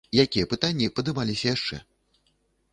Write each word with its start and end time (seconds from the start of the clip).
Якія 0.23 0.45
пытанні 0.53 0.87
падымаліся 0.99 1.47
яшчэ? 1.55 1.77